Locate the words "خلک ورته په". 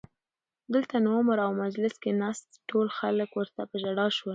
2.97-3.75